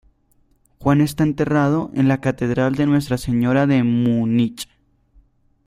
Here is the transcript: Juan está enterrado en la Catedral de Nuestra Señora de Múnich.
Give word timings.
Juan 0.79 0.99
está 0.99 1.21
enterrado 1.23 1.91
en 1.93 2.07
la 2.07 2.21
Catedral 2.21 2.73
de 2.73 2.87
Nuestra 2.87 3.19
Señora 3.19 3.67
de 3.67 3.83
Múnich. 3.83 4.67